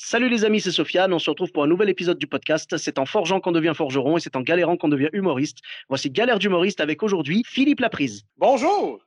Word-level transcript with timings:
Salut 0.00 0.28
les 0.28 0.44
amis, 0.44 0.60
c'est 0.60 0.70
Sofiane. 0.70 1.12
On 1.12 1.18
se 1.18 1.28
retrouve 1.28 1.50
pour 1.50 1.64
un 1.64 1.66
nouvel 1.66 1.88
épisode 1.88 2.18
du 2.18 2.28
podcast. 2.28 2.76
C'est 2.76 3.00
en 3.00 3.04
forgeant 3.04 3.40
qu'on 3.40 3.50
devient 3.50 3.72
forgeron 3.74 4.16
et 4.16 4.20
c'est 4.20 4.36
en 4.36 4.42
galérant 4.42 4.76
qu'on 4.76 4.88
devient 4.88 5.08
humoriste. 5.12 5.58
Voici 5.88 6.08
Galère 6.08 6.38
d'humoriste 6.38 6.78
avec 6.80 7.02
aujourd'hui 7.02 7.42
Philippe 7.44 7.80
Laprise. 7.80 8.22
Bonjour! 8.36 9.00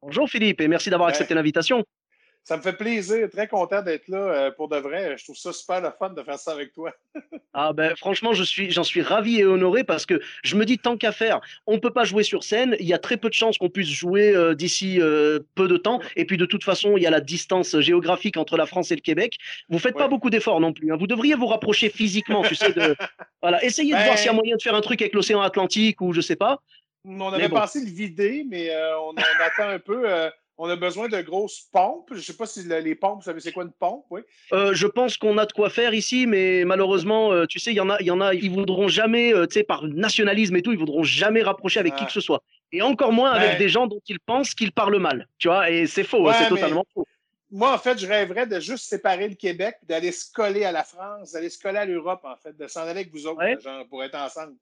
Bonjour 0.00 0.26
Philippe 0.26 0.62
et 0.62 0.68
merci 0.68 0.88
d'avoir 0.88 1.08
Ouais. 1.08 1.12
accepté 1.12 1.34
l'invitation. 1.34 1.84
Ça 2.48 2.56
me 2.56 2.62
fait 2.62 2.72
plaisir, 2.72 3.28
très 3.28 3.46
content 3.46 3.82
d'être 3.82 4.08
là 4.08 4.16
euh, 4.16 4.50
pour 4.50 4.68
de 4.70 4.78
vrai. 4.78 5.18
Je 5.18 5.24
trouve 5.24 5.36
ça 5.36 5.52
super 5.52 5.82
le 5.82 5.90
fun 5.98 6.08
de 6.08 6.22
faire 6.22 6.38
ça 6.38 6.52
avec 6.52 6.72
toi. 6.72 6.92
Ah 7.54 7.72
ben 7.72 7.96
franchement, 7.96 8.34
je 8.34 8.44
suis 8.44 8.70
j'en 8.70 8.84
suis 8.84 9.02
ravi 9.02 9.40
et 9.40 9.44
honoré 9.44 9.82
parce 9.82 10.06
que 10.06 10.20
je 10.44 10.54
me 10.54 10.64
dis 10.64 10.78
tant 10.78 10.96
qu'à 10.96 11.10
faire, 11.12 11.40
on 11.66 11.80
peut 11.80 11.90
pas 11.90 12.04
jouer 12.04 12.22
sur 12.22 12.44
scène, 12.44 12.76
il 12.78 12.86
y 12.86 12.94
a 12.94 12.98
très 12.98 13.16
peu 13.16 13.28
de 13.28 13.34
chances 13.34 13.58
qu'on 13.58 13.70
puisse 13.70 13.88
jouer 13.88 14.30
euh, 14.30 14.54
d'ici 14.54 15.00
euh, 15.00 15.40
peu 15.56 15.66
de 15.66 15.76
temps 15.76 16.00
et 16.14 16.24
puis 16.24 16.36
de 16.36 16.44
toute 16.46 16.62
façon, 16.62 16.96
il 16.96 17.02
y 17.02 17.06
a 17.06 17.10
la 17.10 17.20
distance 17.20 17.80
géographique 17.80 18.36
entre 18.36 18.56
la 18.56 18.66
France 18.66 18.92
et 18.92 18.94
le 18.94 19.00
Québec. 19.00 19.38
Vous 19.70 19.80
faites 19.80 19.96
pas 19.96 20.06
beaucoup 20.08 20.30
d'efforts 20.30 20.60
non 20.60 20.72
plus 20.72 20.92
hein. 20.92 20.96
Vous 20.96 21.08
devriez 21.08 21.34
vous 21.34 21.46
rapprocher 21.46 21.88
physiquement, 21.88 22.42
tu 22.42 22.54
sais 22.54 22.72
de 22.72 22.94
voilà, 23.42 23.64
essayez 23.64 23.92
de 23.92 23.96
Ben- 23.96 24.04
voir 24.04 24.18
s'il 24.18 24.26
y 24.26 24.30
a 24.30 24.34
moyen 24.34 24.56
de 24.56 24.62
faire 24.62 24.74
un 24.74 24.82
truc 24.82 25.02
avec 25.02 25.14
l'océan 25.14 25.40
Atlantique 25.40 26.00
ou 26.00 26.12
je 26.12 26.20
sais 26.20 26.36
pas. 26.36 26.62
On 27.04 27.32
avait 27.32 27.48
bon. 27.48 27.56
pensé 27.56 27.80
le 27.80 27.90
vider, 27.90 28.44
mais 28.48 28.70
euh, 28.70 28.98
on, 29.00 29.14
on 29.14 29.44
attend 29.44 29.70
un 29.70 29.78
peu. 29.80 30.06
On 30.58 30.68
a 30.68 30.76
besoin 30.76 31.08
de 31.08 31.20
grosses 31.22 31.68
pompes. 31.72 32.10
Je 32.12 32.20
sais 32.20 32.36
pas 32.36 32.44
si 32.46 32.64
le- 32.64 32.80
les 32.80 32.94
pompes, 32.94 33.20
vous 33.20 33.24
savez 33.24 33.40
c'est 33.40 33.52
quoi 33.52 33.64
une 33.64 33.72
pompe, 33.72 34.04
oui? 34.10 34.20
Euh, 34.52 34.74
je 34.74 34.86
pense 34.86 35.16
qu'on 35.16 35.38
a 35.38 35.46
de 35.46 35.52
quoi 35.52 35.70
faire 35.70 35.94
ici, 35.94 36.26
mais 36.26 36.64
malheureusement, 36.64 37.32
euh, 37.32 37.46
tu 37.46 37.58
sais, 37.60 37.70
il 37.70 37.76
y 37.76 37.80
en 37.80 37.88
a, 37.90 37.96
il 38.00 38.06
y 38.06 38.10
en 38.10 38.20
a, 38.20 38.34
ils 38.34 38.50
voudront 38.50 38.88
jamais, 38.88 39.32
euh, 39.32 39.46
tu 39.46 39.54
sais, 39.54 39.62
par 39.64 39.84
nationalisme 39.84 40.56
et 40.56 40.62
tout, 40.62 40.72
ils 40.72 40.78
voudront 40.78 41.04
jamais 41.04 41.42
rapprocher 41.42 41.78
avec 41.80 41.94
qui 41.94 42.02
Ah. 42.02 42.06
que 42.06 42.12
ce 42.12 42.20
soit. 42.20 42.42
Et 42.72 42.82
encore 42.82 43.12
moins 43.12 43.30
avec 43.30 43.52
Ouais. 43.52 43.56
des 43.58 43.68
gens 43.68 43.86
dont 43.86 44.00
ils 44.08 44.20
pensent 44.20 44.54
qu'ils 44.54 44.72
parlent 44.72 44.98
mal. 44.98 45.28
Tu 45.38 45.48
vois, 45.48 45.70
et 45.70 45.86
c'est 45.86 46.04
faux, 46.04 46.28
hein, 46.28 46.32
Ouais, 46.32 46.36
c'est 46.38 46.44
mais- 46.44 46.60
totalement 46.60 46.84
faux. 46.92 47.06
Moi, 47.50 47.72
en 47.72 47.78
fait, 47.78 47.98
je 47.98 48.06
rêverais 48.06 48.46
de 48.46 48.60
juste 48.60 48.84
séparer 48.84 49.26
le 49.26 49.34
Québec, 49.34 49.76
d'aller 49.84 50.12
se 50.12 50.30
coller 50.30 50.64
à 50.64 50.72
la 50.72 50.84
France, 50.84 51.32
d'aller 51.32 51.48
se 51.48 51.58
coller 51.58 51.78
à 51.78 51.86
l'Europe, 51.86 52.20
en 52.24 52.36
fait, 52.36 52.54
de 52.54 52.66
s'en 52.66 52.82
aller 52.82 52.90
avec 53.00 53.10
vous 53.10 53.26
autres, 53.26 53.38
Ouais. 53.38 53.56
genre, 53.62 53.86
pour 53.88 54.04
être 54.04 54.16
ensemble. 54.16 54.54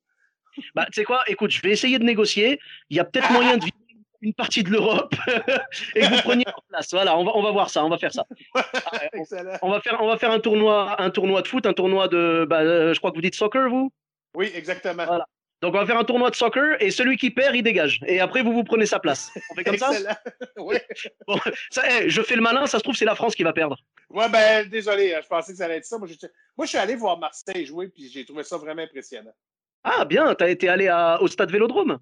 Bah, 0.74 0.86
tu 0.86 1.00
sais 1.00 1.04
quoi, 1.04 1.22
écoute, 1.26 1.50
je 1.50 1.60
vais 1.62 1.70
essayer 1.70 1.98
de 1.98 2.04
négocier. 2.04 2.60
Il 2.88 2.96
y 2.96 3.00
a 3.00 3.04
peut-être 3.04 3.30
moyen 3.32 3.56
de 3.56 3.64
vivre 3.64 3.76
une 4.22 4.34
partie 4.34 4.62
de 4.62 4.70
l'Europe 4.70 5.14
et 5.94 6.00
que 6.00 6.06
vous 6.14 6.20
preniez 6.22 6.44
en 6.48 6.60
place. 6.68 6.88
Voilà, 6.92 7.16
on 7.18 7.24
va, 7.24 7.32
on 7.34 7.42
va 7.42 7.50
voir 7.50 7.70
ça, 7.70 7.84
on 7.84 7.88
va 7.88 7.98
faire 7.98 8.12
ça. 8.12 8.24
Ah, 8.54 9.00
on- 9.62 9.70
va 9.70 9.80
faire, 9.80 9.98
on 10.00 10.06
va 10.06 10.16
faire 10.18 10.30
un 10.30 10.40
tournoi, 10.40 11.00
un 11.00 11.10
tournoi 11.10 11.42
de 11.42 11.48
foot, 11.48 11.66
un 11.66 11.72
tournoi 11.72 12.08
de, 12.08 12.46
bah, 12.48 12.60
euh, 12.60 12.94
je 12.94 12.98
crois 12.98 13.10
que 13.10 13.16
vous 13.16 13.22
dites 13.22 13.34
soccer, 13.34 13.68
vous? 13.68 13.90
Oui, 14.34 14.50
exactement. 14.54 15.04
Voilà. 15.04 15.26
Donc 15.62 15.74
on 15.74 15.78
va 15.78 15.86
faire 15.86 15.96
un 15.98 16.04
tournoi 16.04 16.28
de 16.30 16.34
soccer 16.36 16.76
et 16.80 16.90
celui 16.90 17.16
qui 17.16 17.30
perd, 17.30 17.56
il 17.56 17.62
dégage. 17.62 18.00
Et 18.06 18.20
après, 18.20 18.42
vous 18.42 18.52
vous 18.52 18.62
prenez 18.64 18.84
sa 18.86 18.98
place. 19.00 19.30
On 19.50 19.54
fait 19.54 19.64
comme 19.64 19.78
ça? 19.78 19.90
Oui. 20.58 20.76
Bon, 21.26 21.38
ça, 21.70 21.82
eh, 21.90 22.10
je 22.10 22.22
fais 22.22 22.36
le 22.36 22.42
malin, 22.42 22.66
ça 22.66 22.78
se 22.78 22.82
trouve, 22.82 22.94
c'est 22.94 23.04
la 23.06 23.14
France 23.14 23.34
qui 23.34 23.42
va 23.42 23.52
perdre. 23.52 23.76
Ouais, 24.10 24.28
ben, 24.28 24.68
désolé, 24.68 25.14
hein, 25.14 25.20
je 25.22 25.26
pensais 25.28 25.52
que 25.52 25.58
ça 25.58 25.64
allait 25.64 25.78
être 25.78 25.84
ça. 25.86 25.98
Moi, 25.98 26.06
j'étais- 26.08 26.30
moi, 26.56 26.66
je 26.66 26.70
suis 26.70 26.78
allé 26.78 26.94
voir 26.96 27.18
Marseille 27.18 27.64
jouer, 27.66 27.88
puis 27.88 28.10
j'ai 28.12 28.24
trouvé 28.24 28.42
ça 28.44 28.56
vraiment 28.58 28.82
impressionnant. 28.82 29.32
Ah, 29.82 30.04
bien, 30.04 30.34
t'as 30.34 30.48
été 30.50 30.68
allé 30.68 30.88
à- 30.88 31.20
au 31.22 31.26
stade 31.28 31.50
Vélodrome? 31.50 31.98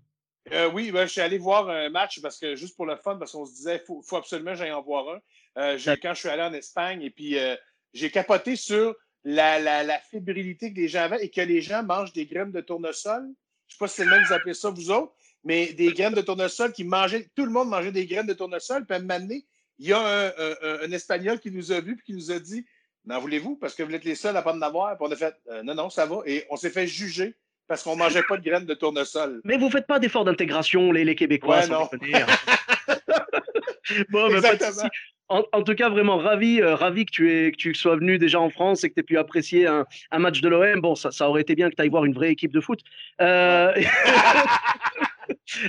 Euh, 0.53 0.71
oui, 0.71 0.91
ben, 0.93 1.07
je 1.07 1.13
suis 1.13 1.21
allé 1.23 1.39
voir 1.39 1.69
un 1.71 1.89
match 1.89 2.21
parce 2.21 2.39
que 2.39 2.55
juste 2.55 2.77
pour 2.77 2.85
le 2.87 2.97
fun, 2.97 3.17
parce 3.17 3.33
qu'on 3.33 3.47
se 3.47 3.53
disait, 3.55 3.83
faut, 3.87 4.03
faut 4.03 4.17
absolument 4.17 4.53
que 4.53 4.59
j'aille 4.59 4.73
en 4.73 4.83
voir 4.83 5.09
un. 5.09 5.21
Euh, 5.57 5.79
quand 6.03 6.13
je 6.15 6.19
suis 6.21 6.29
allé 6.29 6.43
en 6.43 6.53
Espagne, 6.53 7.01
et 7.03 7.11
puis 7.11 7.39
euh, 7.39 7.57
j'ai 7.95 8.11
capoté 8.11 8.57
sur 8.57 8.95
la, 9.25 9.59
la, 9.59 9.83
la 9.83 9.99
fébrilité 10.01 10.73
que 10.73 10.79
les 10.81 10.89
gens 10.89 11.03
avaient 11.03 11.25
et 11.25 11.31
que 11.31 11.41
les 11.41 11.63
gens 11.63 11.83
mangent 11.83 12.13
des 12.13 12.27
graines 12.27 12.53
de 12.53 12.61
tournesol. 12.61 13.27
Je 13.69 13.75
sais 13.75 13.79
pas 13.79 13.89
si 13.89 13.97
c'est 13.97 14.05
le 14.05 14.11
même 14.11 14.23
que 14.23 14.29
vous 14.29 14.35
appelez 14.35 14.55
ça, 14.55 14.69
vous 14.69 14.91
autres, 14.91 15.15
mais 15.45 15.73
des 15.73 15.93
graines 15.95 16.13
de 16.13 16.21
tournesol 16.21 16.73
qui 16.73 16.85
mangeaient, 16.85 17.27
tout 17.35 17.47
le 17.47 17.51
monde 17.51 17.71
mangeait 17.71 17.93
des 17.93 18.07
graines 18.07 18.27
de 18.27 18.35
tournesol. 18.35 18.85
Puis 18.85 18.95
à 18.95 18.99
un 18.99 19.03
moment 19.03 19.21
donné, 19.21 19.47
il 19.79 19.89
y 19.89 19.93
a 19.95 19.99
un, 19.99 20.27
un- 20.29 20.57
un- 20.63 20.79
un 20.83 20.93
Espagnol 20.93 21.41
qui 21.41 21.51
nous 21.51 21.73
a 21.73 21.81
vus 21.81 21.97
puis 21.97 22.05
qui 22.07 22.13
nous 22.13 22.31
a 22.31 22.39
dit 22.39 22.67
N'en 23.07 23.19
voulez-vous? 23.21 23.57
Parce 23.57 23.75
que 23.75 23.83
vous 23.83 23.95
êtes 23.95 24.05
les 24.05 24.15
seuls 24.15 24.37
à 24.37 24.43
pas 24.43 24.55
en 24.55 24.63
avoir. 24.63 24.97
Puis 24.97 25.07
on 25.09 25.13
a 25.13 25.17
fait 25.17 25.35
Euh, 25.49 25.63
Non, 25.63 25.75
non, 25.75 25.91
ça 25.91 26.07
va. 26.07 26.21
Et 26.27 26.45
on 26.51 26.57
s'est 26.57 26.71
fait 26.71 26.87
juger 26.87 27.35
parce 27.67 27.83
qu'on 27.83 27.97
mangeait 27.97 28.23
pas 28.23 28.37
de 28.37 28.43
graines 28.43 28.67
de 28.67 28.75
tournesol. 28.75 29.41
Mais 29.45 29.57
vous 29.57 29.71
faites 29.71 29.87
pas 29.87 29.99
d'effort 29.99 30.25
d'intégration, 30.25 30.93
les, 30.93 31.05
les 31.05 31.15
Québécois. 31.15 31.61
Ouais, 31.61 31.67
non. 31.69 31.89
déconner. 31.91 32.25
bon, 34.11 34.29
de 34.29 34.37
Exactement. 34.37 34.89
En, 35.29 35.43
en 35.53 35.63
tout 35.63 35.75
cas, 35.75 35.89
vraiment 35.89 36.19
ravi, 36.19 36.61
euh, 36.61 36.75
ravi 36.75 37.07
que 37.07 37.11
tu, 37.11 37.33
aies, 37.33 37.51
que 37.51 37.57
tu 37.57 37.75
sois 37.75 37.97
venu 37.97 38.19
déjà 38.19 38.39
en 38.41 38.51
France 38.51 38.85
et 38.85 38.91
que 38.91 38.95
tu 38.95 39.01
aies 39.01 39.05
pu 39.05 39.19
apprécier 39.19 39.67
un, 39.67 39.87
un 40.11 40.19
match 40.19 40.43
de 40.43 40.49
l'OM. 40.49 40.81
Bon, 40.81 40.95
ça, 40.95 41.11
ça 41.11 41.29
aurait 41.29 41.41
été 41.41 41.55
bien 41.55 41.71
que 41.71 41.75
tu 41.75 41.83
ailles 41.83 41.89
voir 41.89 42.05
une 42.05 42.13
vraie 42.13 42.31
équipe 42.31 42.53
de 42.53 42.61
foot. 42.61 42.81
Euh, 43.23 43.73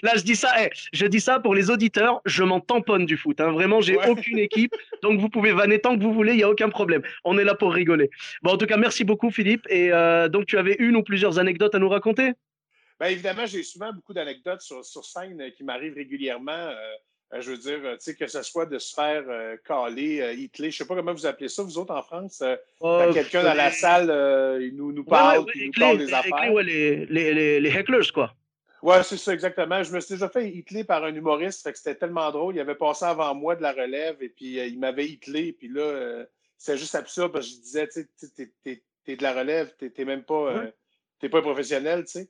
Là, 0.03 0.13
je 0.15 0.23
dis 0.23 0.35
ça, 0.35 0.51
eh, 0.63 0.69
je 0.93 1.05
dis 1.05 1.19
ça 1.19 1.39
pour 1.39 1.55
les 1.55 1.69
auditeurs, 1.69 2.21
je 2.25 2.43
m'en 2.43 2.59
tamponne 2.59 3.05
du 3.05 3.17
foot. 3.17 3.39
hein. 3.41 3.51
Vraiment, 3.51 3.81
j'ai 3.81 3.97
Ouais. 3.97 4.09
aucune 4.09 4.37
équipe, 4.39 4.73
donc 5.01 5.19
vous 5.19 5.29
pouvez 5.29 5.51
vanner 5.51 5.79
tant 5.79 5.97
que 5.97 6.03
vous 6.03 6.13
voulez, 6.13 6.33
il 6.33 6.37
n'y 6.37 6.43
a 6.43 6.49
aucun 6.49 6.69
problème. 6.69 7.01
On 7.23 7.37
est 7.37 7.43
là 7.43 7.55
pour 7.55 7.73
rigoler. 7.73 8.09
Bon, 8.41 8.51
en 8.51 8.57
tout 8.57 8.65
cas, 8.65 8.77
merci 8.77 9.03
beaucoup, 9.03 9.31
Philippe. 9.31 9.65
Et 9.69 9.91
euh, 9.91 10.27
donc, 10.27 10.45
tu 10.45 10.57
avais 10.57 10.75
une 10.79 10.95
ou 10.95 11.03
plusieurs 11.03 11.39
anecdotes 11.39 11.75
à 11.75 11.79
nous 11.79 11.89
raconter? 11.89 12.33
Bien, 12.99 13.09
évidemment, 13.09 13.45
j'ai 13.45 13.63
souvent 13.63 13.91
beaucoup 13.93 14.13
d'anecdotes 14.13 14.61
sur, 14.61 14.83
sur 14.85 15.03
scène 15.05 15.39
euh, 15.41 15.49
qui 15.49 15.63
m'arrivent 15.63 15.95
régulièrement. 15.95 16.51
euh, 16.51 16.75
je 17.41 17.51
veux 17.51 17.57
dire, 17.57 17.79
tu 17.81 17.95
sais, 17.99 18.15
que 18.15 18.27
ce 18.27 18.41
soit 18.43 18.65
de 18.65 18.77
se 18.79 18.93
faire 18.93 19.23
euh, 19.27 19.55
caler, 19.67 20.35
hitler, 20.37 20.71
je 20.71 20.77
sais 20.77 20.85
pas 20.85 20.95
comment 20.95 21.11
vous 21.13 21.25
appelez 21.25 21.49
ça, 21.49 21.63
vous 21.63 21.77
autres 21.77 21.93
en 21.93 22.03
France, 22.03 22.41
euh, 22.41 22.55
Euh, 22.81 23.11
quelqu'un 23.13 23.43
dans 23.43 23.53
la 23.55 23.71
salle, 23.71 24.07
il 24.61 24.75
nous, 24.75 25.03
parle, 25.03 25.39
ouais, 25.39 25.45
ouais, 25.45 25.65
nous 25.65 25.71
parle 25.77 25.97
des 25.97 26.05
les 26.05 26.13
affaires. 26.13 26.53
les, 26.61 27.05
les, 27.07 27.59
les 27.59 27.69
hecklers, 27.77 28.13
quoi. 28.13 28.33
Ouais, 28.85 29.01
c'est 29.01 29.17
ça, 29.17 29.33
exactement. 29.33 29.81
Je 29.81 29.91
me 29.91 29.99
suis 29.99 30.13
déjà 30.13 30.29
fait 30.29 30.47
hitler 30.47 30.83
par 30.83 31.03
un 31.03 31.15
humoriste, 31.15 31.63
fait 31.63 31.71
que 31.71 31.77
c'était 31.79 31.95
tellement 31.95 32.29
drôle. 32.29 32.53
Il 32.55 32.59
avait 32.59 32.75
passé 32.75 33.03
avant 33.05 33.33
moi 33.33 33.55
de 33.55 33.63
la 33.63 33.71
relève, 33.71 34.21
et 34.21 34.29
puis 34.29 34.59
euh, 34.59 34.67
il 34.67 34.77
m'avait 34.77 35.07
hitlé, 35.07 35.53
puis 35.53 35.69
là, 35.69 35.81
euh, 35.81 36.25
c'était 36.55 36.77
juste 36.77 36.93
absurde, 36.93 37.31
parce 37.31 37.47
que 37.47 37.55
je 37.55 37.61
disais, 37.61 37.87
tu 37.87 38.07
sais, 38.15 38.51
t'es- 38.63 39.15
de 39.15 39.23
la 39.23 39.33
relève, 39.33 39.73
t'es 39.75 40.05
même 40.05 40.23
pas, 40.23 40.51
euh, 40.51 40.71
t'es 41.19 41.29
pas 41.29 41.39
un 41.39 41.41
professionnel, 41.41 42.05
tu 42.05 42.11
sais. 42.11 42.29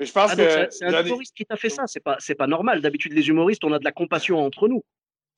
Mais 0.00 0.06
je 0.06 0.12
pense 0.12 0.32
Ah, 0.32 0.36
que. 0.36 0.50
c'est- 0.50 0.70
c'est 0.72 0.84
un 0.86 1.04
humoriste 1.04 1.36
qui 1.36 1.46
t'a 1.46 1.56
fait 1.56 1.70
ça, 1.70 1.84
c'est 1.86 2.00
pas, 2.00 2.16
c'est 2.18 2.34
pas 2.34 2.48
normal. 2.48 2.80
D'habitude, 2.80 3.12
les 3.12 3.28
humoristes, 3.28 3.62
on 3.62 3.72
a 3.72 3.78
de 3.78 3.84
la 3.84 3.92
compassion 3.92 4.44
entre 4.44 4.66
nous. 4.66 4.84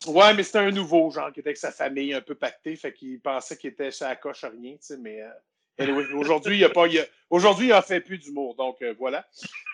Ouais, 0.06 0.32
mais 0.32 0.42
c'était 0.44 0.60
un 0.60 0.70
nouveau, 0.70 1.10
genre, 1.10 1.30
qui 1.30 1.40
était 1.40 1.50
avec 1.50 1.58
sa 1.58 1.72
famille, 1.72 2.14
un 2.14 2.22
peu 2.22 2.36
pacté, 2.36 2.74
fait 2.76 2.94
qu'il 2.94 3.20
pensait 3.20 3.58
qu'il 3.58 3.68
était 3.68 3.90
la 4.00 4.16
coche 4.16 4.44
à 4.44 4.48
rien, 4.48 4.72
tu 4.72 4.78
sais, 4.80 4.96
mais... 4.96 5.20
aujourd'hui, 6.14 6.58
il 6.58 6.64
a 6.64 6.68
pas... 6.70 6.86
il 6.86 6.98
a- 7.00 7.04
Aujourd'hui, 7.30 7.66
il 7.68 7.72
a 7.72 7.82
fait 7.82 8.00
plus 8.00 8.18
d'humour, 8.18 8.54
donc 8.54 8.80
euh, 8.82 8.94
voilà. 8.98 9.26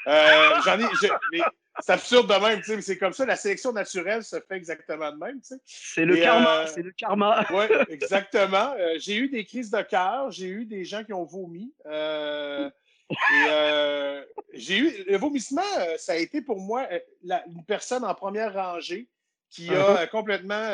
Euh, 0.06 0.61
J'en 0.65 0.78
ai... 0.78 0.84
je- 0.94 1.09
mais 1.31 1.41
c'est 1.81 1.93
absurde 1.93 2.27
de 2.33 2.41
même, 2.41 2.59
tu 2.61 2.66
sais, 2.66 2.77
mais 2.77 2.81
c'est 2.83 2.97
comme 2.97 3.12
ça, 3.12 3.27
la 3.27 3.37
sélection 3.37 3.72
naturelle 3.72 4.22
se 4.25 4.37
fait 4.41 4.55
exactement 4.56 5.11
de 5.12 5.16
même, 5.19 5.41
tu 5.41 5.49
sais. 5.49 5.61
C'est 5.66 6.05
le 6.06 6.16
karma, 6.16 6.61
euh, 6.61 6.66
c'est 6.66 6.83
le 6.83 6.93
karma. 6.93 7.44
Oui, 7.50 7.65
exactement. 7.91 8.72
Euh, 8.78 8.94
j'ai 8.99 9.16
eu 9.16 9.28
des 9.28 9.44
crises 9.44 9.71
de 9.71 9.83
cœur, 9.83 10.31
j'ai 10.31 10.47
eu 10.47 10.65
des 10.65 10.84
gens 10.84 11.05
qui 11.05 11.12
ont 11.12 11.25
vomi. 11.25 11.72
euh, 11.87 12.71
et 13.11 13.47
euh, 13.50 14.25
j'ai 14.55 14.78
eu 14.78 15.05
le 15.06 15.19
vomissement, 15.19 15.62
ça 15.99 16.12
a 16.12 16.17
été 16.17 16.41
pour 16.41 16.61
moi 16.61 16.88
la- 17.25 17.44
une 17.47 17.65
personne 17.65 18.05
en 18.05 18.15
première 18.15 18.55
rangée 18.55 19.09
qui 19.50 19.69
a 19.75 20.05
Uh-huh. 20.05 20.09
complètement 20.11 20.71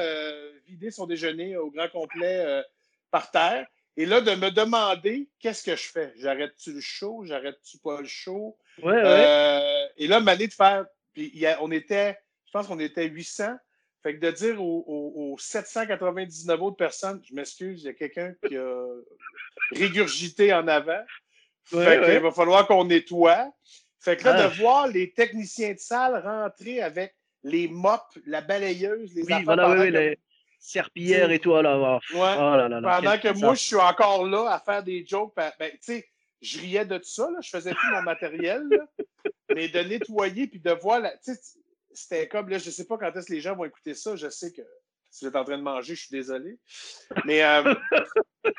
vidé 0.66 0.90
son 0.90 1.06
déjeuner 1.06 1.56
au 1.56 1.70
grand 1.70 1.88
complet 1.88 2.62
par 3.10 3.30
terre. 3.30 3.66
Et 3.98 4.04
là, 4.06 4.20
de 4.20 4.32
me 4.34 4.50
demander 4.50 5.28
qu'est-ce 5.40 5.62
que 5.64 5.74
je 5.74 5.88
fais? 5.88 6.12
J'arrête-tu 6.18 6.72
le 6.72 6.80
show? 6.80 7.22
J'arrête-tu 7.24 7.78
pas 7.78 8.00
le 8.00 8.06
show? 8.06 8.56
Ouais, 8.82 8.92
ouais. 8.92 9.02
Euh, 9.04 9.86
et 9.96 10.06
là, 10.06 10.20
m'aller 10.20 10.48
de 10.48 10.52
faire. 10.52 10.84
Puis 11.14 11.30
il 11.32 11.40
y 11.40 11.46
a- 11.46 11.62
on 11.62 11.70
était, 11.70 12.18
je 12.46 12.50
pense 12.52 12.66
qu'on 12.66 12.78
était 12.78 13.06
800. 13.06 13.56
Fait 14.02 14.14
que 14.14 14.20
de 14.20 14.30
dire 14.30 14.62
aux, 14.62 14.84
aux- 14.86 15.32
aux 15.32 15.38
799 15.38 16.60
autres 16.62 16.76
personnes, 16.76 17.20
je 17.28 17.34
m'excuse, 17.34 17.82
il 17.82 17.86
y 17.86 17.88
a 17.88 17.94
quelqu'un 17.94 18.34
qui 18.46 18.56
a 18.56 18.86
régurgité 19.72 20.52
en 20.52 20.68
avant. 20.68 21.00
Ouais, 21.72 21.84
fait 21.84 22.04
qu'il 22.12 22.20
va 22.20 22.30
falloir 22.30 22.66
qu'on 22.66 22.84
nettoie. 22.84 23.50
Fait 23.98 24.16
que 24.16 24.24
là, 24.24 24.34
Ah. 24.36 24.48
de 24.48 24.54
voir 24.56 24.86
les 24.86 25.12
techniciens 25.12 25.72
de 25.72 25.78
salle 25.78 26.22
rentrer 26.24 26.80
avec 26.80 27.16
les 27.42 27.66
mops, 27.66 28.02
la 28.26 28.40
balayeuse, 28.40 29.14
les 29.14 29.22
Oui, 29.22 29.32
affaires 29.32 29.44
voilà, 29.44 29.62
pendant 29.64 29.80
oui, 29.80 29.86
oui, 29.86 29.92
que- 29.92 29.98
les 29.98 30.18
serpillères 30.58 31.30
et 31.30 31.38
tout. 31.38 31.52
Oh 31.52 31.62
là, 31.62 31.76
oh, 31.78 32.16
Ouais. 32.16 32.34
oh 32.38 32.56
là 32.56 32.68
là 32.68 32.80
là, 32.80 32.96
pendant 33.00 33.18
que 33.18 33.38
moi, 33.38 33.54
je 33.54 33.62
suis 33.62 33.76
encore 33.76 34.26
là 34.26 34.52
à 34.52 34.60
faire 34.60 34.82
des 34.82 35.06
jokes. 35.06 35.32
Ben, 35.36 35.52
ben, 35.58 35.70
tu 35.72 35.78
sais, 35.80 36.08
je 36.40 36.60
riais 36.60 36.84
de 36.84 36.98
tout 36.98 37.04
ça, 37.04 37.30
là. 37.30 37.38
je 37.40 37.50
faisais 37.50 37.70
tout 37.70 37.86
mon 37.92 38.02
matériel, 38.02 38.62
là. 38.70 38.86
mais 39.54 39.68
de 39.68 39.80
nettoyer 39.80 40.46
puis 40.46 40.60
de 40.60 40.70
voir, 40.70 41.00
la... 41.00 41.12
c'était 41.92 42.28
comme, 42.28 42.48
là, 42.48 42.58
je 42.58 42.70
sais 42.70 42.86
pas 42.86 42.98
quand 42.98 43.14
est-ce 43.14 43.26
que 43.26 43.32
les 43.32 43.40
gens 43.40 43.56
vont 43.56 43.64
écouter 43.64 43.94
ça, 43.94 44.16
je 44.16 44.28
sais 44.28 44.52
que 44.52 44.62
Si 45.10 45.24
vous 45.24 45.28
êtes 45.28 45.36
en 45.36 45.44
train 45.44 45.58
de 45.58 45.62
manger, 45.62 45.94
je 45.94 46.00
suis 46.02 46.12
désolé. 46.12 46.58
Mais 47.24 47.42
euh, 47.42 47.74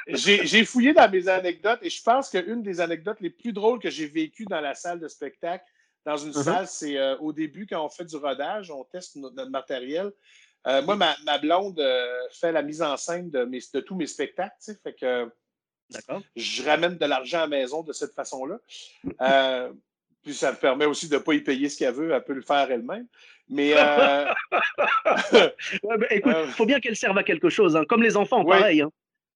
j'ai 0.08 0.66
fouillé 0.66 0.94
dans 0.94 1.10
mes 1.10 1.28
anecdotes 1.28 1.80
et 1.82 1.90
je 1.90 2.02
pense 2.02 2.30
qu'une 2.30 2.64
des 2.64 2.82
anecdotes 2.82 3.20
les 3.22 3.30
plus 3.30 3.54
drôles 3.54 3.80
que 3.80 3.90
j'ai 3.90 4.08
vécues 4.08 4.46
dans 4.46 4.62
la 4.62 4.74
salle 4.74 5.00
de 5.00 5.08
spectacle, 5.08 5.66
dans 6.06 6.18
une 6.18 6.32
uh-huh. 6.32 6.44
salle, 6.44 6.68
c'est 6.68 6.98
euh, 6.98 7.18
au 7.18 7.34
début, 7.34 7.68
quand 7.68 7.84
on 7.84 7.90
fait 7.90 8.06
du 8.06 8.16
rodage, 8.16 8.72
on 8.72 8.86
teste 8.86 9.18
notre, 9.18 9.50
matériel. 9.50 10.12
Euh, 10.68 10.82
moi, 10.82 10.96
ma, 10.96 11.38
blonde 11.38 11.82
fait 12.32 12.52
la 12.52 12.62
mise 12.62 12.82
en 12.82 12.98
scène 12.98 13.30
de, 13.30 13.46
mes, 13.46 13.60
de 13.74 13.80
tous 13.80 13.96
mes 13.96 14.08
spectacles. 14.08 14.56
Fait 14.84 14.94
que 14.94 15.30
je 16.36 16.64
ramène 16.64 16.98
de 16.98 17.06
l'argent 17.06 17.40
à 17.40 17.42
la 17.42 17.48
maison 17.48 17.84
de 17.84 17.94
cette 17.94 18.14
façon-là. 18.14 18.60
puis 20.24 20.34
ça 20.34 20.52
me 20.52 20.58
permet 20.58 20.86
aussi 20.86 21.08
de 21.08 21.16
ne 21.16 21.20
pas 21.20 21.34
y 21.34 21.42
payer 21.42 21.70
ce 21.70 21.78
qu'elle 21.78 21.94
veut, 21.94 22.12
elle 22.12 22.24
peut 22.24 22.34
le 22.34 22.42
faire 22.42 22.70
elle-même. 22.70 23.08
Mais. 23.50 23.74
Euh... 23.76 24.26
ouais, 25.34 25.98
ben, 25.98 26.08
écoute, 26.10 26.34
il 26.36 26.48
euh, 26.48 26.48
faut 26.48 26.66
bien 26.66 26.80
qu'elle 26.80 26.96
serve 26.96 27.18
à 27.18 27.24
quelque 27.24 27.50
chose, 27.50 27.76
hein. 27.76 27.86
comme 27.88 28.04
les 28.04 28.18
enfants, 28.18 28.44
pareil. 28.44 28.82
Hein. 28.82 28.92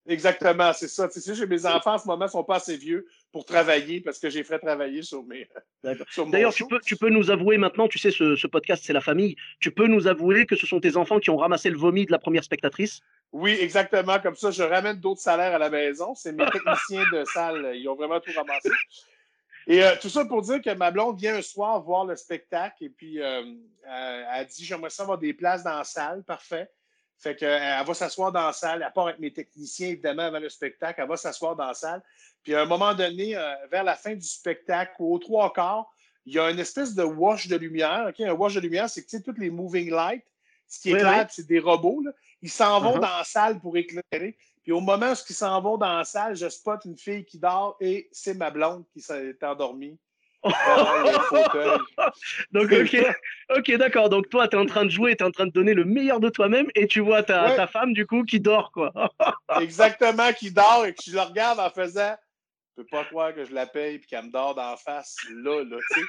Exactement, 0.08 0.74
c'est 0.74 0.88
ça. 0.88 1.08
Tu 1.08 1.22
sais, 1.22 1.46
mes 1.46 1.66
enfants 1.66 1.94
en 1.94 1.98
ce 1.98 2.08
moment 2.08 2.26
ne 2.26 2.30
sont 2.30 2.44
pas 2.44 2.56
assez 2.56 2.76
vieux 2.76 3.08
pour 3.32 3.46
travailler 3.46 4.02
parce 4.02 4.20
que 4.20 4.30
j'ai 4.30 4.44
fait 4.44 4.60
travailler 4.60 5.02
sur 5.02 5.24
mes. 5.24 5.48
D'ailleurs, 5.84 6.54
tu 6.54 6.66
peux, 6.68 6.80
tu 6.80 6.98
peux 6.98 7.10
nous 7.10 7.32
avouer 7.32 7.58
maintenant, 7.58 7.88
tu 7.88 7.98
sais, 7.98 8.12
ce, 8.12 8.36
ce 8.36 8.48
podcast, 8.48 8.84
c'est 8.86 8.94
la 8.94 9.02
famille. 9.02 9.36
Tu 9.60 9.72
peux 9.72 9.88
nous 9.88 10.08
avouer 10.08 10.46
que 10.46 10.56
ce 10.56 10.68
sont 10.68 10.80
tes 10.80 10.98
enfants 10.98 11.20
qui 11.20 11.30
ont 11.30 11.38
ramassé 11.38 11.70
le 11.70 11.78
vomi 11.78 12.06
de 12.06 12.12
la 12.12 12.20
première 12.20 12.44
spectatrice? 12.44 13.02
Oui, 13.32 13.58
exactement. 13.60 14.20
Comme 14.20 14.36
ça, 14.36 14.52
je 14.52 14.64
ramène 14.64 15.00
d'autres 15.00 15.22
salaires 15.22 15.56
à 15.56 15.60
la 15.60 15.70
maison. 15.70 16.14
C'est 16.16 16.34
mes 16.34 16.46
techniciens 16.52 17.06
de 17.12 17.24
salle. 17.26 17.72
Ils 17.76 17.88
ont 17.88 17.96
vraiment 17.96 18.20
tout 18.20 18.32
ramassé. 18.36 18.70
Et 19.68 19.84
euh, 19.84 19.96
tout 20.02 20.10
ça 20.10 20.26
pour 20.26 20.42
dire 20.42 20.62
que 20.62 20.74
ma 20.74 20.92
blonde 20.92 21.20
vient 21.20 21.36
un 21.36 21.42
soir 21.42 21.82
voir 21.82 22.06
le 22.06 22.16
spectacle 22.16 22.84
et 22.84 22.90
puis 22.90 23.22
euh, 23.22 23.44
elle, 23.86 24.26
a 24.30 24.44
dit 24.44 24.66
J'aimerais 24.66 24.90
savoir 24.90 25.18
des 25.18 25.34
places 25.34 25.64
dans 25.64 25.78
la 25.78 25.84
salle. 25.84 26.24
Parfait. 26.24 26.70
Fait 27.22 27.36
qu'elle 27.36 27.62
euh, 27.62 27.84
va 27.84 27.94
s'asseoir 27.94 28.32
dans 28.32 28.48
la 28.48 28.54
salle, 28.54 28.84
à 28.84 28.90
part 28.90 29.08
avec 29.08 29.20
mes 29.20 29.32
techniciens, 29.32 29.90
évidemment, 29.90 30.24
avant 30.24 30.40
le 30.40 30.50
spectacle, 30.50 31.00
elle 31.02 31.08
va 31.08 31.18
s'asseoir 31.18 31.56
dans 31.56 31.68
la 31.68 31.74
salle. 31.74 32.02
Puis 32.44 32.56
à 32.56 32.62
un 32.62 32.66
moment 32.66 32.94
donné, 32.96 33.36
vers 33.70 33.84
la 33.84 33.96
fin 33.96 34.16
du 34.16 34.26
spectacle, 34.26 34.94
ou 34.98 35.14
aux 35.14 35.20
trois 35.20 35.54
quarts, 35.54 35.88
il 36.26 36.34
y 36.34 36.40
a 36.40 36.50
une 36.50 36.60
espèce 36.60 36.96
de 36.96 37.04
wash 37.04 37.48
de 37.48 37.56
lumière. 37.56 38.12
Un 38.20 38.34
wash 38.34 38.56
de 38.56 38.60
lumière, 38.60 38.90
c'est 38.90 39.04
que 39.04 39.10
tu 39.10 39.18
sais, 39.18 39.24
toutes 39.24 39.38
les 39.38 39.50
moving 39.50 39.92
lights, 39.92 40.26
ce 40.68 40.80
qui 40.80 40.92
éclaire, 40.92 41.28
c'est 41.30 41.48
des 41.48 41.60
robots. 41.60 42.02
Ils 42.42 42.50
s'en 42.50 42.80
vont 42.80 42.98
uh-huh. 42.98 43.02
dans 43.02 43.18
la 43.18 43.24
salle 43.24 43.60
pour 43.60 43.76
éclairer. 43.78 44.38
Puis 44.64 44.72
au 44.72 44.80
moment 44.80 45.12
où 45.12 45.16
ils 45.30 45.36
s'en 45.36 45.62
vont 45.62 45.78
dans 45.78 45.98
la 45.98 46.04
salle, 46.04 46.36
je 46.36 46.48
spot 46.48 46.86
une 46.86 46.98
fille 46.98 47.26
qui 47.26 47.40
dort 47.40 47.78
et 47.80 48.08
c'est 48.12 48.36
ma 48.36 48.52
blonde 48.52 48.86
qui 48.94 49.02
s'est 49.02 49.36
endormie. 49.44 49.98
Donc, 52.52 52.72
ok, 52.72 52.98
ok, 53.56 53.72
d'accord. 53.78 54.10
Donc, 54.10 54.30
toi, 54.30 54.48
tu 54.48 54.56
es 54.56 54.60
en 54.60 54.66
train 54.66 54.86
de 54.86 54.90
jouer, 54.90 55.16
tu 55.16 55.24
es 55.24 55.28
en 55.28 55.32
train 55.32 55.46
de 55.46 55.52
donner 55.52 55.74
le 55.74 55.86
meilleur 55.86 56.20
de 56.20 56.30
toi-même 56.30 56.68
et 56.76 56.88
tu 56.88 57.00
vois 57.00 57.22
ta, 57.24 57.56
ta, 57.56 57.68
femme, 57.68 57.94
du 57.94 58.08
coup, 58.08 58.24
qui 58.24 58.40
dort, 58.40 58.72
quoi. 58.72 58.92
Exactement, 59.62 60.34
qui 60.34 60.52
dort 60.52 60.86
et 60.86 60.94
que 60.94 61.04
je 61.06 61.16
la 61.16 61.26
regarde 61.26 61.60
en 61.60 61.70
faisant 61.70 62.16
Je 62.76 62.82
peux 62.82 62.88
pas 62.90 63.06
croire 63.06 63.36
que 63.36 63.46
je 63.46 63.54
la 63.54 63.68
paye 63.68 63.96
et 63.96 64.00
qu'elle 64.00 64.26
me 64.26 64.32
dort 64.32 64.56
d'en 64.56 64.76
face, 64.78 65.16
là, 65.30 65.64
là, 65.64 65.78
tu 65.94 66.00
sais. 66.00 66.06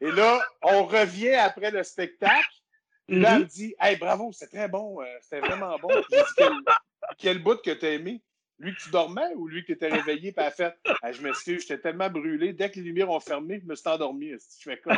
Et 0.00 0.12
là, 0.12 0.40
on 0.62 0.84
revient 0.84 1.34
après 1.34 1.70
le 1.70 1.82
spectacle. 1.82 2.48
Là, 3.08 3.32
elle 3.34 3.40
me 3.40 3.44
mm-hmm. 3.44 3.54
dit 3.54 3.74
Hey, 3.80 3.96
bravo, 3.96 4.30
c'était 4.32 4.56
très 4.56 4.68
bon, 4.68 5.02
euh, 5.02 5.06
c'était 5.20 5.40
vraiment 5.40 5.76
bon. 5.78 5.90
Quel 7.18 7.42
bout 7.42 7.56
que 7.56 7.72
tu 7.72 7.84
as 7.84 7.90
aimé? 7.90 8.22
Lui 8.60 8.72
que 8.74 8.80
tu 8.80 8.90
dormais 8.90 9.34
ou 9.34 9.48
lui 9.48 9.62
que 9.62 9.66
tu 9.66 9.72
étais 9.72 9.88
réveillé 9.88 10.32
et 10.36 10.40
a 10.40 10.50
fait 10.50 10.76
Je 11.10 11.22
m'excuse, 11.22 11.62
j'étais 11.62 11.78
tellement 11.78 12.08
brûlé. 12.08 12.52
Dès 12.52 12.70
que 12.70 12.76
les 12.76 12.82
lumières 12.82 13.10
ont 13.10 13.18
fermé, 13.18 13.60
je 13.60 13.66
me 13.66 13.74
suis 13.74 13.88
endormi. 13.88 14.30
Je 14.30 14.38
fais 14.62 14.78
quoi? 14.78 14.96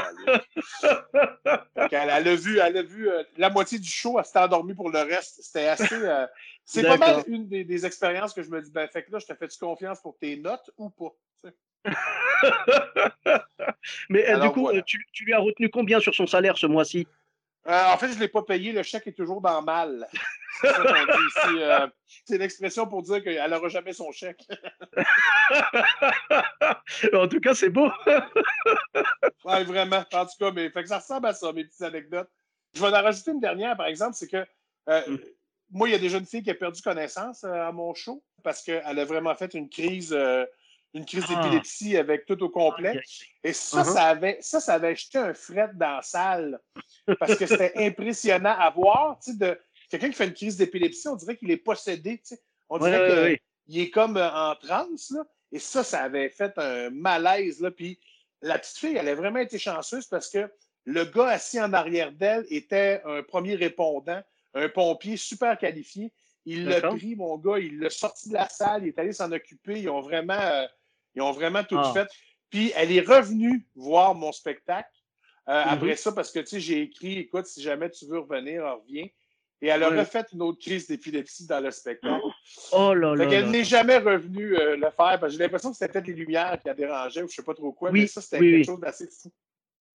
elle, 1.91 2.11
a 2.11 2.35
vu, 2.35 2.59
elle 2.59 2.77
a 2.77 2.83
vu 2.83 3.09
euh, 3.09 3.23
la 3.39 3.49
moitié 3.49 3.79
du 3.79 3.89
show, 3.89 4.19
elle 4.19 4.27
s'est 4.27 4.39
endormie 4.39 4.75
pour 4.75 4.91
le 4.91 4.99
reste. 4.99 5.41
C'était 5.43 5.69
assez. 5.69 5.95
Euh, 5.95 6.27
c'est 6.65 6.83
pas 6.83 6.99
mal 6.99 7.25
une 7.29 7.49
des, 7.49 7.87
expériences 7.87 8.35
que 8.35 8.43
je 8.43 8.51
me 8.51 8.61
dis 8.61 8.71
ben, 8.71 8.89
fait 8.89 9.05
que 9.05 9.13
là, 9.13 9.19
je 9.19 9.27
te 9.27 9.35
fais-tu 9.35 9.59
confiance 9.59 10.01
pour 10.03 10.19
tes 10.19 10.37
notes 10.37 10.71
ou 10.77 10.91
pas? 10.91 11.15
Mais 14.11 14.29
euh, 14.29 14.41
du 14.41 14.51
coup, 14.51 14.69
tu, 14.85 15.07
tu, 15.13 15.25
lui 15.25 15.33
as 15.33 15.39
retenu 15.39 15.71
combien 15.71 16.01
sur 16.01 16.15
son 16.15 16.27
salaire 16.27 16.59
ce 16.59 16.67
mois-ci? 16.67 17.07
Euh, 17.69 17.93
en 17.93 17.97
fait, 17.97 18.09
je 18.09 18.15
ne 18.15 18.21
l'ai 18.21 18.29
pas 18.29 18.43
payé. 18.43 18.73
Le 18.73 18.83
chèque 18.83 19.09
est 19.09 19.13
toujours 19.13 19.41
dans 19.41 19.63
mal. 19.63 20.07
C'est 20.61 20.69
ça 20.69 20.83
qu'on 20.83 21.53
dit 21.53 21.63
euh, 21.63 21.87
c'est 22.25 22.39
l'expression 22.39 22.87
pour 22.87 23.03
dire 23.03 23.23
qu'elle 23.23 23.51
n'aura 23.51 23.69
jamais 23.69 23.93
son 23.93 24.11
chèque. 24.11 24.43
en 27.13 27.29
tout 27.29 27.41
cas, 27.41 27.55
c'est 27.55 27.69
beau. 27.69 27.91
oui, 29.45 29.65
vraiment. 29.65 30.03
En 30.15 30.25
tout 30.25 30.33
cas, 30.39 30.51
mais, 30.53 30.71
fait 30.71 30.83
que 30.83 30.89
ça 30.89 30.99
ressemble 30.99 31.27
à 31.27 31.35
ça, 31.35 31.53
mes 31.53 31.65
petites 31.65 31.83
anecdotes. 31.83 32.31
Je 32.73 32.81
vais 32.81 32.87
en 32.87 33.03
rajouter 33.03 33.33
une 33.33 33.41
dernière, 33.41 33.77
par 33.77 33.87
exemple, 33.87 34.15
c'est 34.15 34.29
que 34.29 34.47
euh, 34.89 35.03
mm. 35.07 35.19
moi, 35.73 35.91
il 35.91 35.93
y 35.93 35.95
a 35.95 35.99
déjà 35.99 36.17
une 36.17 36.25
fille 36.25 36.43
qui 36.43 36.51
a 36.51 36.55
perdu 36.55 36.81
connaissance 36.81 37.45
à 37.45 37.71
mon 37.71 37.93
show 37.93 38.25
parce 38.43 38.63
qu'elle 38.63 38.99
a 38.99 39.05
vraiment 39.05 39.35
fait 39.35 39.53
une 39.53 39.69
crise 39.69 40.17
une 40.97 41.05
crise 41.05 41.25
ah. 41.29 41.43
d'épilepsie 41.43 41.97
avec 41.97 42.27
tout 42.27 42.43
au 42.43 42.49
complet. 42.49 43.01
Et 43.45 43.53
ça, 43.53 43.83
uh-huh. 43.83 43.93
ça, 43.93 44.05
avait, 44.05 44.39
ça, 44.41 44.61
ça 44.61 44.75
avait 44.75 44.97
jeté 44.97 45.19
un 45.19 45.35
fret 45.35 45.71
dans 45.75 45.97
la 45.97 46.03
salle 46.03 46.61
parce 47.19 47.37
que 47.37 47.47
c'était 47.47 47.73
impressionnant 47.77 48.57
à 48.59 48.71
voir. 48.71 49.19
Tu 49.23 49.33
sais, 49.33 49.39
de, 49.39 49.61
quelqu'un 49.91 50.09
qui 50.09 50.15
fait 50.15 50.27
une 50.27 50.35
crise 50.35 50.57
d'épilepsie, 50.57 51.09
on 51.09 51.17
dirait 51.17 51.37
qu'il 51.37 51.51
est 51.51 51.57
possédé. 51.57 52.19
Tu 52.19 52.35
sais. 52.35 52.41
On 52.69 52.79
dirait 52.79 53.41
qu'il 53.67 53.81
est 53.81 53.91
comme 53.91 54.17
euh, 54.17 54.31
en 54.31 54.55
transe. 54.57 55.11
Là. 55.11 55.25
Et 55.53 55.59
ça, 55.59 55.85
ça 55.85 56.03
avait 56.03 56.31
fait 56.31 56.53
un 56.57 56.91
malaise. 56.91 57.61
Là. 57.61 57.71
Puis 57.71 57.99
la 58.43 58.59
petite 58.59 58.79
fille, 58.79 58.97
elle 58.97 59.09
a 59.09 59.15
vraiment 59.15 59.39
été 59.39 59.59
chanceuse 59.59 60.07
parce 60.07 60.31
que 60.31 60.51
le 60.85 61.05
gars 61.05 61.29
assis 61.29 61.61
en 61.61 61.73
arrière 61.73 62.13
d'elle 62.13 62.47
était 62.49 63.03
un 63.05 63.23
premier 63.23 63.57
répondant, 63.57 64.23
un 64.55 64.69
pompier 64.69 65.17
super 65.17 65.59
qualifié. 65.59 66.13
Il 66.45 66.65
l'a 66.67 66.81
pris, 66.81 67.17
mon 67.17 67.37
gars, 67.39 67.59
il 67.59 67.81
l'a 67.81 67.91
sorti 67.91 68.29
de 68.29 68.35
la 68.35 68.49
salle, 68.49 68.85
il 68.85 68.89
est 68.89 68.99
allé 68.99 69.13
s'en 69.13 69.33
occuper. 69.33 69.81
Ils 69.81 69.91
ont 69.91 70.01
vraiment, 70.01 70.39
euh, 70.41 70.65
ils 71.17 71.23
ont 71.23 71.33
vraiment 71.33 71.65
tout 71.65 71.79
ah. 71.79 71.93
fait. 71.93 72.09
Puis 72.51 72.73
elle 72.77 72.93
est 72.93 73.01
revenue 73.01 73.67
voir 73.75 74.15
mon 74.15 74.31
spectacle 74.33 74.89
euh, 75.49 75.53
mm-hmm. 75.53 75.69
après 75.69 75.97
ça 75.97 76.13
parce 76.13 76.31
que 76.31 76.41
tu 76.41 76.47
sais, 76.47 76.61
j'ai 76.61 76.83
écrit 76.83 77.19
écoute, 77.19 77.47
si 77.47 77.63
jamais 77.63 77.91
tu 77.91 78.07
veux 78.07 78.21
revenir, 78.21 78.63
reviens. 78.65 79.07
Et 79.63 79.69
elle 79.69 79.83
a 79.85 79.89
refait 79.89 80.25
une 80.35 80.43
autre 80.43 80.61
crise 80.61 80.87
d'épilepsie 80.87 81.47
dans 81.47 81.61
le 81.61 81.71
spectacle. 81.71 82.21
Oh 82.73 82.93
là 82.93 83.15
là. 83.15 83.25
Elle 83.25 83.51
n'est 83.51 83.65
jamais 83.65 83.97
revenue 83.97 84.55
euh, 84.55 84.77
le 84.77 84.91
faire 84.91 85.19
parce 85.19 85.23
que 85.23 85.31
j'ai 85.31 85.39
l'impression 85.39 85.71
que 85.71 85.79
c'était 85.79 85.91
peut-être 85.93 86.09
les 86.09 86.13
lumières 86.13 86.59
qui 86.63 86.69
a 86.69 86.75
dérangé 86.75 87.23
ou 87.23 87.27
je 87.27 87.33
ne 87.33 87.37
sais 87.37 87.43
pas 87.43 87.55
trop 87.55 87.73
quoi, 87.73 87.91
mais 87.91 88.07
ça, 88.07 88.21
c'était 88.21 88.39
quelque 88.39 88.67
chose 88.67 88.81
d'assez 88.81 89.09
fou. 89.09 89.33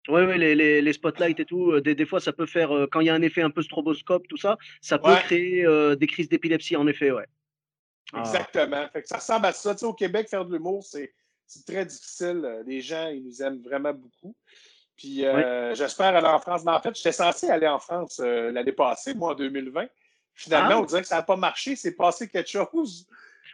Oui, 0.07 0.24
oui, 0.24 0.39
les, 0.39 0.56
les, 0.56 0.81
les, 0.81 0.94
spotlights 0.94 1.39
et 1.39 1.45
tout, 1.45 1.74
euh, 1.74 1.79
des, 1.79 1.94
des, 1.94 2.07
fois, 2.07 2.19
ça 2.19 2.33
peut 2.33 2.47
faire, 2.47 2.71
quand 2.91 3.01
il 3.01 3.06
y 3.06 3.09
a 3.12 3.13
un 3.13 3.21
effet 3.21 3.44
un 3.44 3.51
peu 3.51 3.62
stroboscope, 3.62 4.27
tout 4.27 4.38
ça, 4.38 4.57
ça 4.81 4.97
peut 4.97 5.13
créer 5.25 5.63
des 5.95 6.07
crises 6.07 6.27
d'épilepsie, 6.27 6.75
en 6.75 6.88
effet, 6.88 7.12
ouais. 7.12 7.27
Ah. 8.13 8.21
Exactement. 8.21 8.88
Fait 8.91 9.01
que 9.01 9.07
ça 9.07 9.17
ressemble 9.17 9.45
à 9.45 9.53
ça. 9.53 9.74
Tu 9.74 9.79
sais, 9.79 9.86
au 9.86 9.93
Québec, 9.93 10.27
faire 10.29 10.45
de 10.45 10.53
l'humour, 10.53 10.84
c'est 10.84 11.13
c'est 11.51 11.65
très 11.65 11.86
difficile. 11.86 12.41
Euh, 12.46 12.63
les 12.65 12.81
gens, 12.81 13.10
ils 13.10 13.24
nous 13.24 13.41
aiment 13.41 13.62
vraiment 13.62 13.93
beaucoup. 13.93 14.36
Puis 14.96 15.25
euh, 15.25 15.74
j'espère 15.75 16.15
aller 16.15 16.27
en 16.27 16.39
France. 16.39 16.63
Mais 16.63 16.72
en 16.72 16.79
fait, 16.79 16.96
j'étais 16.96 17.12
censé 17.12 17.50
aller 17.50 17.67
en 17.67 17.79
France 17.79 18.22
euh, 18.24 18.51
l'année 18.51 18.72
passée, 18.72 19.13
moi, 19.13 19.31
en 19.31 19.36
2020. 19.36 19.88
Finalement, 20.34 20.75
ah. 20.75 20.79
on 20.79 20.86
dirait 20.86 21.01
que 21.01 21.08
ça 21.08 21.17
n'a 21.17 21.24
pas 21.24 21.36
marché. 21.36 21.75
C'est 21.75 21.96
passé 21.96 22.29
quelque 22.29 22.50
chose. 22.50 23.05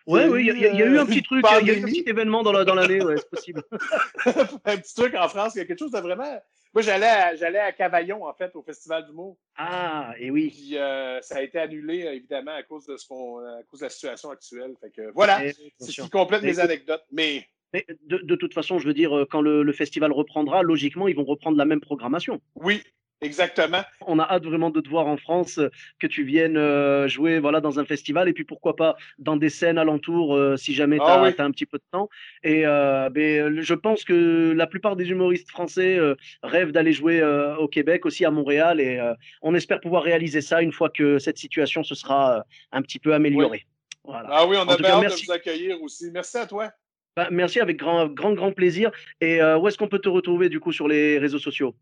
Oui, 0.06 0.22
oui, 0.30 0.48
il 0.50 0.60
y, 0.62 0.66
a 0.66 0.86
eu 0.86 1.00
un 1.00 1.06
petit 1.06 1.22
truc, 1.22 1.44
il 1.62 1.68
y 1.68 1.72
a 1.72 1.74
eu 1.74 1.84
un 1.84 1.86
petit 1.86 2.04
événement 2.08 2.42
dans 2.42 2.54
l'année, 2.54 3.00
dans 3.00 3.18
c'est 3.18 3.30
possible. 3.30 3.62
un 4.66 4.78
petit 4.78 4.96
truc 4.96 5.14
en 5.16 5.28
France, 5.28 5.56
il 5.56 5.58
y 5.58 5.62
a 5.62 5.66
quelque 5.66 5.80
chose 5.80 5.92
de 5.92 6.00
vraiment. 6.00 6.42
Moi, 6.74 6.82
j'allais 6.82 7.08
à, 7.08 7.36
j'allais 7.36 7.60
à 7.60 7.74
Cavaillon, 7.74 8.26
en 8.26 8.34
fait, 8.34 8.56
au 8.56 8.62
Festival 8.62 9.06
d'humour. 9.06 9.38
Ah, 9.58 10.14
et 10.18 10.32
oui. 10.32 10.50
Puis 10.50 10.78
ça 11.24 11.38
a 11.38 11.42
été 11.42 11.60
annulé, 11.60 12.06
évidemment, 12.06 12.56
à 12.56 12.64
cause 12.64 12.86
de 12.86 12.96
ce 12.96 13.06
qu'on, 13.06 13.40
à 13.40 13.64
cause 13.70 13.82
de 13.82 13.86
la 13.86 13.90
situation 13.90 14.30
actuelle. 14.30 14.76
Fait 14.80 14.92
que 14.92 15.12
voilà, 15.14 15.42
c'est 15.80 15.92
ce 15.92 16.02
qui 16.02 16.10
complète 16.10 16.44
mes 16.44 16.60
anecdotes. 16.60 17.04
Mais 17.12 17.46
de, 17.74 18.18
de, 18.24 18.36
toute 18.36 18.54
façon, 18.54 18.80
je 18.80 18.88
veux 18.88 18.94
dire, 18.94 19.16
euh, 19.16 19.26
quand 19.30 19.42
le, 19.42 19.64
le, 19.64 19.74
festival 19.74 20.12
reprendra, 20.12 20.64
logiquement, 20.64 21.08
ils 21.08 21.16
vont 21.16 21.26
reprendre 21.26 21.58
la 21.58 21.66
même 21.66 21.82
programmation. 21.82 22.42
Oui, 22.56 22.82
exactement. 23.22 23.82
On 24.06 24.20
a 24.20 24.24
hâte 24.24 24.46
vraiment 24.46 24.70
de 24.70 24.80
te 24.80 24.88
voir 24.90 25.08
en 25.08 25.18
France, 25.18 25.58
euh, 25.58 25.70
que 26.00 26.08
tu 26.08 26.24
viennes 26.24 26.58
euh, 26.58 27.08
jouer 27.08 27.40
voilà, 27.40 27.60
dans 27.60 27.80
un 27.80 27.86
festival 27.86 28.30
et 28.30 28.34
puis 28.34 28.46
pourquoi 28.46 28.76
pas 28.76 28.96
dans 29.20 29.36
des 29.36 29.50
scènes 29.50 29.78
alentours 29.78 30.58
si 30.58 30.74
jamais 30.74 30.98
tu 30.98 31.04
as, 31.04 31.24
ah 31.24 31.44
un 31.44 31.52
petit 31.52 31.66
peu 31.66 31.78
de 31.78 31.84
temps. 31.92 32.10
Et 32.44 32.64
ben, 32.64 33.60
je 33.62 33.74
pense 33.74 34.04
que 34.04 34.54
la 34.56 34.68
plupart 34.68 34.96
des 34.96 35.10
humoristes 35.10 35.50
français 35.50 36.00
rêvent 36.44 36.72
d'aller 36.72 36.94
jouer 36.94 37.22
au 37.60 37.68
Québec, 37.68 38.06
aussi 38.06 38.24
à 38.24 38.32
Montréal. 38.32 38.80
Et 38.80 39.00
on 39.42 39.54
espère 39.56 39.82
pouvoir 39.82 40.04
réaliser 40.04 40.42
ça 40.42 40.62
une 40.62 40.72
fois 40.72 40.90
que 40.90 41.20
cette 41.20 41.38
situation 41.38 41.84
se 41.84 41.96
sera 41.96 42.44
un 42.72 42.82
petit 42.82 43.00
peu 43.00 43.14
améliorée. 43.14 43.66
Voilà. 44.04 44.30
Ah 44.32 44.48
oui, 44.48 44.56
on 44.58 44.68
a 44.68 44.72
hâte 44.72 44.82
de 44.82 45.26
vous 45.26 45.32
accueillir 45.32 45.82
aussi. 45.82 46.10
Merci 46.12 46.38
à 46.38 46.46
toi. 46.46 46.72
Bah, 47.18 47.30
merci, 47.32 47.60
avec 47.60 47.78
grand, 47.78 48.06
grand, 48.10 48.34
grand 48.34 48.52
plaisir. 48.52 48.92
Et 49.20 49.42
euh, 49.42 49.58
où 49.58 49.68
est-ce 49.68 49.76
qu'on 49.76 49.88
peut 49.88 49.98
te 49.98 50.08
retrouver 50.08 50.50
du 50.50 50.60
coup 50.60 50.72
sur 50.72 50.88
les 50.88 51.18
réseaux 51.18 51.40
sociaux? 51.40 51.74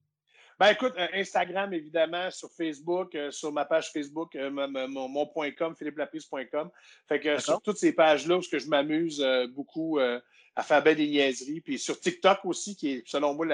Ben 0.58 0.70
écoute, 0.70 0.94
euh, 0.98 1.08
Instagram 1.14 1.74
évidemment, 1.74 2.32
sur 2.32 2.50
Facebook, 2.54 3.14
euh, 3.16 3.32
sur 3.32 3.52
ma 3.52 3.66
page 3.66 3.92
Facebook, 3.92 4.34
mon, 4.34 5.26
point 5.28 5.52
.com, 5.52 5.76
philippelaprise.com. 5.76 6.70
Fait 7.10 7.20
que 7.20 7.38
sur 7.42 7.62
toutes 7.62 7.76
ces 7.76 7.92
pages-là, 7.92 8.36
parce 8.36 8.48
que 8.48 8.60
je 8.60 8.70
m'amuse 8.70 9.22
beaucoup 9.54 10.00
à 10.00 10.64
faire 10.64 10.82
belle 10.82 10.96
des 10.96 11.08
niaiseries. 11.08 11.60
Puis 11.60 11.80
sur 11.80 12.00
TikTok 12.00 12.46
aussi, 12.46 12.78
qui 12.78 12.92
est 12.94 13.04
selon 13.06 13.34
moi 13.34 13.46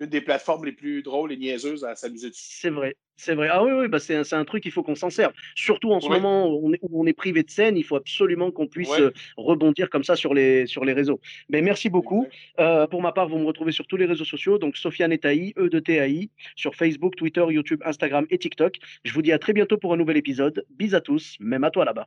une 0.00 0.06
des 0.06 0.20
plateformes 0.20 0.64
les 0.64 0.72
plus 0.72 1.02
drôles 1.02 1.32
et 1.32 1.36
niaiseuses 1.36 1.84
à 1.84 1.94
s'amuser 1.94 2.30
dessus. 2.30 2.46
C'est 2.60 2.70
vrai. 2.70 2.96
C'est 3.18 3.34
vrai. 3.34 3.48
Ah 3.50 3.64
oui, 3.64 3.72
oui 3.72 3.88
bah 3.88 3.98
c'est 3.98 4.34
un, 4.34 4.44
truc, 4.44 4.66
il 4.66 4.70
faut 4.70 4.82
qu'on 4.82 4.94
s'en 4.94 5.08
serve. 5.08 5.32
Surtout 5.54 5.92
en 5.92 6.00
ce 6.00 6.08
moment 6.08 6.48
où 6.48 6.70
on, 6.92 7.06
est, 7.06 7.12
privé 7.14 7.42
de 7.42 7.50
scène, 7.50 7.78
il 7.78 7.82
faut 7.82 7.96
absolument 7.96 8.50
qu'on 8.50 8.66
puisse 8.66 8.92
euh, 9.00 9.10
rebondir 9.38 9.88
comme 9.88 10.04
ça 10.04 10.16
sur 10.16 10.34
les, 10.34 10.66
sur 10.66 10.84
les 10.84 10.92
réseaux. 10.92 11.18
Mais 11.48 11.62
merci 11.62 11.88
beaucoup. 11.88 12.26
Euh, 12.60 12.86
pour 12.86 13.00
ma 13.00 13.12
part, 13.12 13.28
vous 13.28 13.38
me 13.38 13.46
retrouvez 13.46 13.72
sur 13.72 13.86
tous 13.86 13.96
les 13.96 14.04
réseaux 14.04 14.26
sociaux, 14.26 14.58
donc 14.58 14.76
Sofiane 14.76 15.12
Etaï, 15.12 15.54
E 15.56 15.70
de 15.70 15.80
TAI, 15.80 16.28
sur 16.56 16.74
Facebook, 16.74 17.16
Twitter, 17.16 17.44
YouTube, 17.48 17.80
Instagram 17.86 18.26
et 18.28 18.36
TikTok. 18.36 18.76
Je 19.04 19.12
vous 19.14 19.22
dis 19.22 19.32
à 19.32 19.38
très 19.38 19.54
bientôt 19.54 19.78
pour 19.78 19.94
un 19.94 19.96
nouvel 19.96 20.18
épisode. 20.18 20.66
Bis 20.70 20.92
à 20.92 21.00
tous, 21.00 21.36
même 21.40 21.64
à 21.64 21.70
toi 21.70 21.86
là-bas. 21.86 22.06